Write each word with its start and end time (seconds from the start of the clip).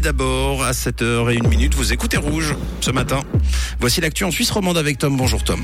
D'abord, 0.00 0.64
à 0.64 0.72
7h01 0.72 1.46
minute, 1.48 1.74
vous 1.74 1.92
écoutez 1.92 2.16
Rouge 2.16 2.54
ce 2.80 2.90
matin. 2.90 3.20
Voici 3.78 4.00
l'actu 4.00 4.24
en 4.24 4.30
Suisse 4.30 4.50
romande 4.50 4.78
avec 4.78 4.96
Tom. 4.96 5.16
Bonjour 5.16 5.44
Tom. 5.44 5.60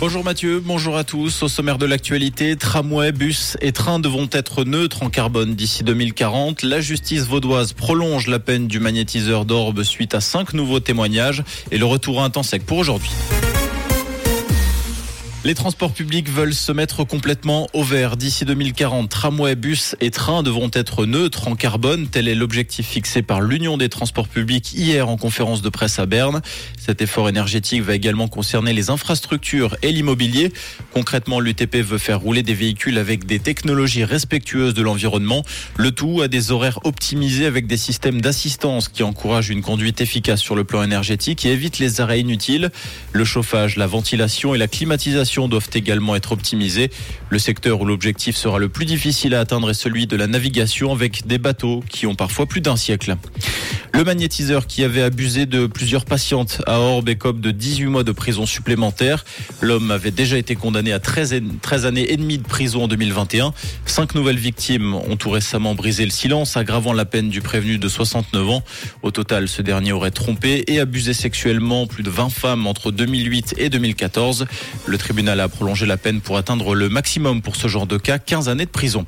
Bonjour 0.00 0.24
Mathieu, 0.24 0.60
bonjour 0.64 0.96
à 0.96 1.04
tous. 1.04 1.42
Au 1.42 1.48
sommaire 1.48 1.78
de 1.78 1.86
l'actualité, 1.86 2.56
tramway, 2.56 3.12
bus 3.12 3.56
et 3.60 3.72
trains 3.72 4.00
devront 4.00 4.28
être 4.32 4.64
neutres 4.64 5.02
en 5.02 5.10
carbone 5.10 5.54
d'ici 5.54 5.84
2040. 5.84 6.62
La 6.62 6.80
justice 6.80 7.22
vaudoise 7.22 7.72
prolonge 7.72 8.26
la 8.26 8.38
peine 8.38 8.66
du 8.66 8.80
magnétiseur 8.80 9.44
d'orbe 9.44 9.82
suite 9.82 10.14
à 10.14 10.20
cinq 10.20 10.54
nouveaux 10.54 10.80
témoignages 10.80 11.44
et 11.70 11.78
le 11.78 11.84
retour 11.84 12.20
à 12.20 12.24
un 12.24 12.30
temps 12.30 12.42
sec 12.42 12.64
pour 12.66 12.78
aujourd'hui. 12.78 13.10
Les 15.44 15.54
transports 15.54 15.92
publics 15.92 16.28
veulent 16.28 16.52
se 16.52 16.72
mettre 16.72 17.04
complètement 17.04 17.68
au 17.72 17.84
vert 17.84 18.16
d'ici 18.16 18.44
2040. 18.44 19.08
Tramway, 19.08 19.54
bus 19.54 19.94
et 20.00 20.10
trains 20.10 20.42
devront 20.42 20.70
être 20.72 21.06
neutres 21.06 21.46
en 21.46 21.54
carbone. 21.54 22.08
Tel 22.08 22.26
est 22.26 22.34
l'objectif 22.34 22.88
fixé 22.88 23.22
par 23.22 23.40
l'Union 23.40 23.76
des 23.76 23.88
transports 23.88 24.26
publics 24.26 24.72
hier 24.72 25.08
en 25.08 25.16
conférence 25.16 25.62
de 25.62 25.68
presse 25.68 26.00
à 26.00 26.06
Berne. 26.06 26.42
Cet 26.76 27.02
effort 27.02 27.28
énergétique 27.28 27.82
va 27.82 27.94
également 27.94 28.26
concerner 28.26 28.72
les 28.72 28.90
infrastructures 28.90 29.76
et 29.82 29.92
l'immobilier. 29.92 30.52
Concrètement, 30.92 31.38
l'UTP 31.38 31.76
veut 31.76 31.98
faire 31.98 32.18
rouler 32.18 32.42
des 32.42 32.54
véhicules 32.54 32.98
avec 32.98 33.24
des 33.24 33.38
technologies 33.38 34.04
respectueuses 34.04 34.74
de 34.74 34.82
l'environnement. 34.82 35.44
Le 35.76 35.92
tout 35.92 36.20
à 36.20 36.26
des 36.26 36.50
horaires 36.50 36.80
optimisés 36.82 37.46
avec 37.46 37.68
des 37.68 37.76
systèmes 37.76 38.20
d'assistance 38.20 38.88
qui 38.88 39.04
encouragent 39.04 39.50
une 39.50 39.62
conduite 39.62 40.00
efficace 40.00 40.40
sur 40.40 40.56
le 40.56 40.64
plan 40.64 40.82
énergétique 40.82 41.46
et 41.46 41.52
évitent 41.52 41.78
les 41.78 42.00
arrêts 42.00 42.18
inutiles. 42.18 42.72
Le 43.12 43.24
chauffage, 43.24 43.76
la 43.76 43.86
ventilation 43.86 44.52
et 44.52 44.58
la 44.58 44.66
climatisation 44.66 45.27
doivent 45.48 45.70
également 45.74 46.16
être 46.16 46.32
optimisées. 46.32 46.90
Le 47.28 47.38
secteur 47.38 47.80
où 47.80 47.84
l'objectif 47.84 48.36
sera 48.36 48.58
le 48.58 48.68
plus 48.68 48.86
difficile 48.86 49.34
à 49.34 49.40
atteindre 49.40 49.70
est 49.70 49.74
celui 49.74 50.06
de 50.06 50.16
la 50.16 50.26
navigation 50.26 50.92
avec 50.92 51.26
des 51.26 51.38
bateaux 51.38 51.82
qui 51.88 52.06
ont 52.06 52.14
parfois 52.14 52.46
plus 52.46 52.60
d'un 52.60 52.76
siècle. 52.76 53.16
Le 53.94 54.04
magnétiseur 54.04 54.66
qui 54.66 54.84
avait 54.84 55.02
abusé 55.02 55.46
de 55.46 55.66
plusieurs 55.66 56.04
patientes 56.04 56.62
à 56.66 56.78
Orbe 56.78 57.08
de 57.08 57.50
18 57.50 57.86
mois 57.86 58.04
de 58.04 58.12
prison 58.12 58.46
supplémentaire. 58.46 59.24
L'homme 59.60 59.90
avait 59.90 60.10
déjà 60.10 60.38
été 60.38 60.54
condamné 60.54 60.92
à 60.92 61.00
13, 61.00 61.42
13 61.62 61.86
années 61.86 62.12
et 62.12 62.16
demie 62.16 62.38
de 62.38 62.46
prison 62.46 62.84
en 62.84 62.88
2021. 62.88 63.52
Cinq 63.86 64.14
nouvelles 64.14 64.38
victimes 64.38 64.94
ont 64.94 65.16
tout 65.16 65.30
récemment 65.30 65.74
brisé 65.74 66.04
le 66.04 66.10
silence, 66.10 66.56
aggravant 66.56 66.92
la 66.92 67.06
peine 67.06 67.28
du 67.28 67.40
prévenu 67.40 67.78
de 67.78 67.88
69 67.88 68.48
ans. 68.50 68.62
Au 69.02 69.10
total, 69.10 69.48
ce 69.48 69.62
dernier 69.62 69.92
aurait 69.92 70.10
trompé 70.10 70.64
et 70.68 70.78
abusé 70.80 71.12
sexuellement 71.12 71.86
plus 71.86 72.02
de 72.02 72.10
20 72.10 72.30
femmes 72.30 72.66
entre 72.66 72.90
2008 72.92 73.54
et 73.58 73.68
2014. 73.68 74.46
Le 74.86 74.98
tribunal 74.98 75.40
a 75.40 75.48
prolongé 75.48 75.86
la 75.86 75.96
peine 75.96 76.20
pour 76.20 76.36
atteindre 76.36 76.74
le 76.74 76.88
maximum 76.88 77.42
pour 77.42 77.56
ce 77.56 77.68
genre 77.68 77.86
de 77.86 77.96
cas, 77.96 78.18
15 78.18 78.48
années 78.48 78.66
de 78.66 78.70
prison. 78.70 79.06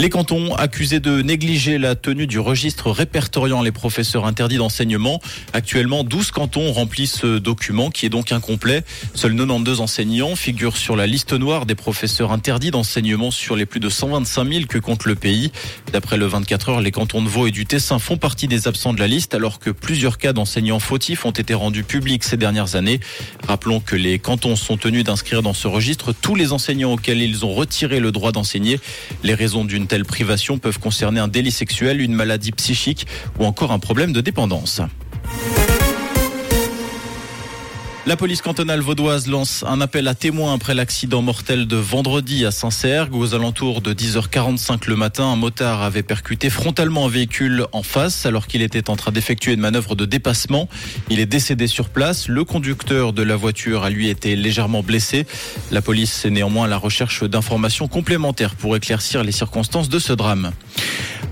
Les 0.00 0.08
cantons 0.08 0.54
accusés 0.54 0.98
de 0.98 1.20
négliger 1.20 1.76
la 1.76 1.94
tenue 1.94 2.26
du 2.26 2.38
registre 2.38 2.90
répertoriant 2.90 3.60
les 3.60 3.70
professeurs 3.70 4.24
interdits 4.24 4.56
d'enseignement. 4.56 5.20
Actuellement, 5.52 6.04
12 6.04 6.30
cantons 6.30 6.72
remplissent 6.72 7.18
ce 7.18 7.36
document 7.36 7.90
qui 7.90 8.06
est 8.06 8.08
donc 8.08 8.32
incomplet. 8.32 8.82
Seuls 9.14 9.36
92 9.36 9.82
enseignants 9.82 10.36
figurent 10.36 10.78
sur 10.78 10.96
la 10.96 11.06
liste 11.06 11.34
noire 11.34 11.66
des 11.66 11.74
professeurs 11.74 12.32
interdits 12.32 12.70
d'enseignement 12.70 13.30
sur 13.30 13.56
les 13.56 13.66
plus 13.66 13.78
de 13.78 13.90
125 13.90 14.50
000 14.50 14.64
que 14.64 14.78
compte 14.78 15.04
le 15.04 15.16
pays. 15.16 15.52
D'après 15.92 16.16
le 16.16 16.24
24 16.24 16.70
heures, 16.70 16.80
les 16.80 16.92
cantons 16.92 17.20
de 17.20 17.28
Vaud 17.28 17.46
et 17.46 17.50
du 17.50 17.66
Tessin 17.66 17.98
font 17.98 18.16
partie 18.16 18.48
des 18.48 18.68
absents 18.68 18.94
de 18.94 19.00
la 19.00 19.06
liste 19.06 19.34
alors 19.34 19.58
que 19.58 19.68
plusieurs 19.68 20.16
cas 20.16 20.32
d'enseignants 20.32 20.80
fautifs 20.80 21.26
ont 21.26 21.30
été 21.30 21.52
rendus 21.52 21.84
publics 21.84 22.24
ces 22.24 22.38
dernières 22.38 22.74
années. 22.74 23.00
Rappelons 23.46 23.80
que 23.80 23.96
les 23.96 24.18
cantons 24.18 24.56
sont 24.56 24.78
tenus 24.78 25.04
d'inscrire 25.04 25.42
dans 25.42 25.52
ce 25.52 25.68
registre 25.68 26.14
tous 26.14 26.36
les 26.36 26.52
enseignants 26.52 26.94
auxquels 26.94 27.20
ils 27.20 27.44
ont 27.44 27.52
retiré 27.52 28.00
le 28.00 28.12
droit 28.12 28.32
d'enseigner. 28.32 28.80
Les 29.22 29.34
raisons 29.34 29.66
d'une 29.66 29.89
telles 29.90 30.04
privations 30.04 30.58
peuvent 30.58 30.78
concerner 30.78 31.18
un 31.18 31.26
délit 31.26 31.50
sexuel, 31.50 32.00
une 32.00 32.14
maladie 32.14 32.52
psychique 32.52 33.08
ou 33.40 33.44
encore 33.44 33.72
un 33.72 33.80
problème 33.80 34.12
de 34.12 34.20
dépendance. 34.20 34.80
La 38.06 38.16
police 38.16 38.40
cantonale 38.40 38.80
vaudoise 38.80 39.26
lance 39.26 39.62
un 39.68 39.82
appel 39.82 40.08
à 40.08 40.14
témoins 40.14 40.54
après 40.54 40.72
l'accident 40.72 41.20
mortel 41.20 41.66
de 41.66 41.76
vendredi 41.76 42.46
à 42.46 42.50
Saint-Sergue. 42.50 43.14
Aux 43.14 43.34
alentours 43.34 43.82
de 43.82 43.92
10h45 43.92 44.88
le 44.88 44.96
matin, 44.96 45.24
un 45.24 45.36
motard 45.36 45.82
avait 45.82 46.02
percuté 46.02 46.48
frontalement 46.48 47.04
un 47.04 47.08
véhicule 47.10 47.66
en 47.72 47.82
face 47.82 48.24
alors 48.24 48.46
qu'il 48.46 48.62
était 48.62 48.88
en 48.88 48.96
train 48.96 49.12
d'effectuer 49.12 49.52
une 49.52 49.60
manœuvre 49.60 49.96
de 49.96 50.06
dépassement. 50.06 50.66
Il 51.10 51.20
est 51.20 51.26
décédé 51.26 51.66
sur 51.66 51.90
place. 51.90 52.26
Le 52.26 52.42
conducteur 52.44 53.12
de 53.12 53.22
la 53.22 53.36
voiture 53.36 53.84
a 53.84 53.90
lui 53.90 54.08
été 54.08 54.34
légèrement 54.34 54.82
blessé. 54.82 55.26
La 55.70 55.82
police 55.82 56.24
est 56.24 56.30
néanmoins 56.30 56.64
à 56.64 56.68
la 56.68 56.78
recherche 56.78 57.22
d'informations 57.22 57.86
complémentaires 57.86 58.54
pour 58.54 58.74
éclaircir 58.76 59.22
les 59.24 59.32
circonstances 59.32 59.90
de 59.90 59.98
ce 59.98 60.14
drame. 60.14 60.52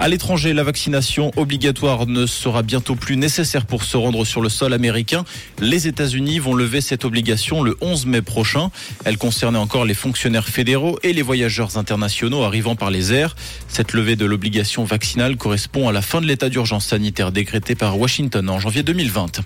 À 0.00 0.06
l'étranger, 0.06 0.53
la 0.53 0.62
vaccination 0.62 1.32
obligatoire 1.34 2.06
ne 2.06 2.25
sera 2.25 2.62
bientôt 2.62 2.94
plus 2.94 3.16
nécessaire 3.16 3.66
pour 3.66 3.82
se 3.82 3.97
rendre 3.97 4.25
sur 4.25 4.41
le 4.41 4.48
sol 4.48 4.72
américain. 4.72 5.25
Les 5.59 5.88
États-Unis 5.88 6.38
vont 6.38 6.54
lever 6.54 6.81
cette 6.81 7.04
obligation 7.04 7.62
le 7.64 7.76
11 7.81 8.06
mai 8.06 8.22
prochain. 8.22 8.70
Elle 9.04 9.19
concernait 9.19 9.58
encore 9.58 9.84
les 9.84 9.94
fonctionnaires 9.94 10.47
fédéraux 10.47 11.00
et 11.03 11.12
les 11.12 11.22
voyageurs 11.22 11.76
internationaux 11.78 12.44
arrivant 12.44 12.76
par 12.76 12.92
les 12.92 13.12
airs. 13.12 13.34
Cette 13.66 13.92
levée 13.92 14.14
de 14.14 14.25
l'obligation 14.25 14.84
vaccinale 14.84 15.37
correspond 15.37 15.88
à 15.88 15.92
la 15.92 16.00
fin 16.00 16.20
de 16.20 16.26
l'état 16.26 16.48
d'urgence 16.48 16.87
sanitaire 16.87 17.32
décrété 17.32 17.75
par 17.75 17.98
Washington 17.98 18.48
en 18.50 18.60
janvier 18.60 18.84
2020. 18.84 19.41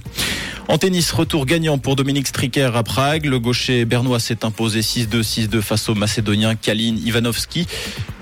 En 0.68 0.78
tennis, 0.78 1.12
retour 1.12 1.46
gagnant 1.46 1.78
pour 1.78 1.96
Dominique 1.96 2.28
Stricker 2.28 2.76
à 2.76 2.82
Prague. 2.82 3.24
Le 3.24 3.38
gaucher 3.40 3.86
bernois 3.86 4.20
s'est 4.20 4.44
imposé 4.44 4.80
6-2, 4.80 5.22
6-2 5.22 5.60
face 5.62 5.88
au 5.88 5.94
macédonien 5.94 6.54
Kalin 6.56 6.96
Ivanovski. 7.04 7.66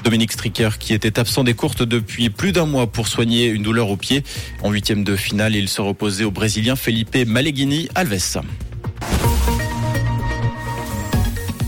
Dominique 0.05 0.33
Stricker 0.33 0.79
qui 0.79 0.95
était 0.95 1.19
absent 1.19 1.45
des 1.45 1.55
courtes 1.55 1.83
depuis 1.83 2.31
plus 2.31 2.53
d'un 2.53 2.67
mois 2.67 2.87
pour 2.87 3.09
soigner 3.09 3.47
une 3.47 3.63
douleur 3.63 3.89
au 3.91 3.97
pied. 3.97 4.23
En 4.63 4.71
huitième 4.71 5.05
de 5.05 5.17
finale, 5.17 5.55
il 5.55 5.69
se 5.69 5.81
reposait 5.81 6.25
au 6.25 6.31
Brésilien 6.31 6.77
Felipe 6.77 7.17
Maleghini 7.27 7.89
Alves. 7.95 8.41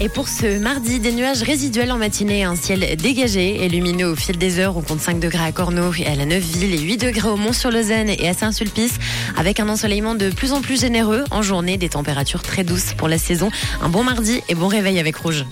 Et 0.02 0.08
pour 0.08 0.26
ce 0.28 0.58
mardi, 0.58 0.98
des 0.98 1.12
nuages 1.12 1.42
résiduels 1.42 1.92
en 1.92 1.96
matinée, 1.96 2.42
un 2.42 2.56
ciel 2.56 2.96
dégagé 2.96 3.64
et 3.64 3.68
lumineux 3.68 4.08
au 4.08 4.16
fil 4.16 4.36
des 4.36 4.58
heures. 4.58 4.76
On 4.76 4.82
compte 4.82 5.00
5 5.00 5.20
degrés 5.20 5.44
à 5.44 5.52
Corneau 5.52 5.92
et 5.96 6.06
à 6.06 6.16
la 6.16 6.26
Neuville 6.26 6.74
et 6.74 6.80
8 6.80 6.96
degrés 6.96 7.28
au 7.28 7.36
Mont-sur-Lausanne 7.36 8.08
et 8.08 8.28
à 8.28 8.34
Saint-Sulpice 8.34 8.94
avec 9.36 9.60
un 9.60 9.68
ensoleillement 9.68 10.16
de 10.16 10.30
plus 10.30 10.50
en 10.50 10.60
plus 10.60 10.80
généreux 10.80 11.22
en 11.30 11.42
journée, 11.42 11.76
des 11.76 11.90
températures 11.90 12.42
très 12.42 12.64
douces 12.64 12.94
pour 12.96 13.06
la 13.06 13.16
saison. 13.16 13.52
Un 13.80 13.90
bon 13.90 14.02
mardi 14.02 14.40
et 14.48 14.56
bon 14.56 14.66
réveil 14.66 14.98
avec 14.98 15.14
Rouge. 15.14 15.44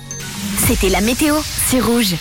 C'était 0.66 0.88
la 0.88 1.00
météo, 1.00 1.36
c'est 1.68 1.80
Rouge. 1.80 2.16